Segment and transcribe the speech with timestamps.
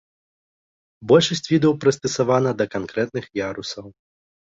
[1.11, 3.85] Большасць відаў прыстасавана да канкрэтных ярусаў.